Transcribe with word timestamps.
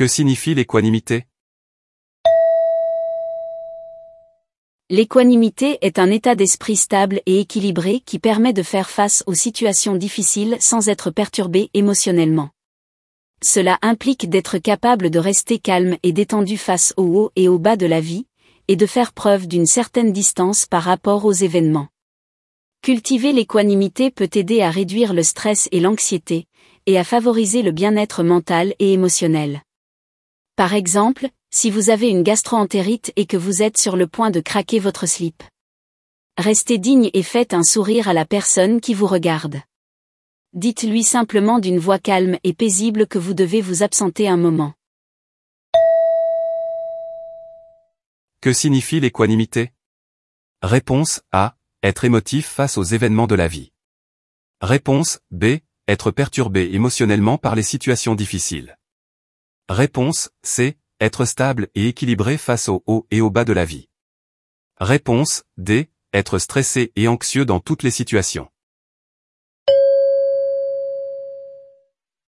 Que 0.00 0.06
signifie 0.06 0.54
l'équanimité? 0.54 1.26
L'équanimité 4.88 5.76
est 5.82 5.98
un 5.98 6.10
état 6.10 6.34
d'esprit 6.34 6.76
stable 6.76 7.20
et 7.26 7.40
équilibré 7.40 8.00
qui 8.00 8.18
permet 8.18 8.54
de 8.54 8.62
faire 8.62 8.88
face 8.88 9.22
aux 9.26 9.34
situations 9.34 9.96
difficiles 9.96 10.56
sans 10.58 10.88
être 10.88 11.10
perturbé 11.10 11.68
émotionnellement. 11.74 12.48
Cela 13.42 13.78
implique 13.82 14.30
d'être 14.30 14.56
capable 14.56 15.10
de 15.10 15.18
rester 15.18 15.58
calme 15.58 15.98
et 16.02 16.12
détendu 16.12 16.56
face 16.56 16.94
au 16.96 17.02
haut 17.02 17.30
et 17.36 17.48
au 17.48 17.58
bas 17.58 17.76
de 17.76 17.84
la 17.84 18.00
vie, 18.00 18.24
et 18.68 18.76
de 18.76 18.86
faire 18.86 19.12
preuve 19.12 19.48
d'une 19.48 19.66
certaine 19.66 20.14
distance 20.14 20.64
par 20.64 20.84
rapport 20.84 21.26
aux 21.26 21.34
événements. 21.34 21.88
Cultiver 22.80 23.34
l'équanimité 23.34 24.10
peut 24.10 24.30
aider 24.32 24.62
à 24.62 24.70
réduire 24.70 25.12
le 25.12 25.22
stress 25.22 25.68
et 25.72 25.80
l'anxiété, 25.80 26.46
et 26.86 26.96
à 26.98 27.04
favoriser 27.04 27.60
le 27.60 27.70
bien-être 27.70 28.22
mental 28.22 28.74
et 28.78 28.94
émotionnel. 28.94 29.60
Par 30.60 30.74
exemple, 30.74 31.30
si 31.50 31.70
vous 31.70 31.88
avez 31.88 32.10
une 32.10 32.22
gastroentérite 32.22 33.14
et 33.16 33.24
que 33.24 33.38
vous 33.38 33.62
êtes 33.62 33.78
sur 33.78 33.96
le 33.96 34.06
point 34.06 34.30
de 34.30 34.40
craquer 34.40 34.78
votre 34.78 35.06
slip. 35.06 35.42
Restez 36.36 36.76
digne 36.76 37.08
et 37.14 37.22
faites 37.22 37.54
un 37.54 37.62
sourire 37.62 38.08
à 38.08 38.12
la 38.12 38.26
personne 38.26 38.82
qui 38.82 38.92
vous 38.92 39.06
regarde. 39.06 39.62
Dites-lui 40.52 41.02
simplement 41.02 41.60
d'une 41.60 41.78
voix 41.78 41.98
calme 41.98 42.36
et 42.44 42.52
paisible 42.52 43.06
que 43.06 43.18
vous 43.18 43.32
devez 43.32 43.62
vous 43.62 43.82
absenter 43.82 44.28
un 44.28 44.36
moment. 44.36 44.74
Que 48.42 48.52
signifie 48.52 49.00
l'équanimité? 49.00 49.72
Réponse 50.60 51.22
A. 51.32 51.56
Être 51.82 52.04
émotif 52.04 52.46
face 52.46 52.76
aux 52.76 52.82
événements 52.82 53.26
de 53.26 53.34
la 53.34 53.48
vie. 53.48 53.72
Réponse 54.60 55.20
B. 55.30 55.60
Être 55.88 56.10
perturbé 56.10 56.68
émotionnellement 56.74 57.38
par 57.38 57.54
les 57.54 57.62
situations 57.62 58.14
difficiles. 58.14 58.76
Réponse 59.70 60.30
C. 60.42 60.76
Être 61.00 61.24
stable 61.24 61.68
et 61.76 61.86
équilibré 61.86 62.38
face 62.38 62.68
au 62.68 62.82
haut 62.88 63.06
et 63.12 63.20
au 63.20 63.30
bas 63.30 63.44
de 63.44 63.52
la 63.52 63.64
vie. 63.64 63.88
Réponse 64.80 65.44
D. 65.58 65.92
Être 66.12 66.40
stressé 66.40 66.90
et 66.96 67.06
anxieux 67.06 67.44
dans 67.44 67.60
toutes 67.60 67.84
les 67.84 67.92
situations. 67.92 68.48